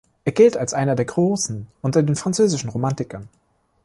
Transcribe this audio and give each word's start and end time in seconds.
Er 0.25 0.31
gilt 0.31 0.57
als 0.57 0.73
einer 0.73 0.95
der 0.95 1.05
Großen 1.05 1.67
unter 1.83 2.01
den 2.01 2.15
französischen 2.15 2.71
Romantikern. 2.71 3.29